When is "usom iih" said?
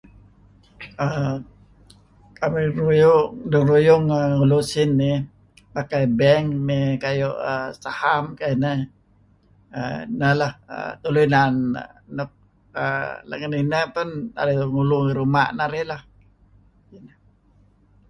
4.63-5.19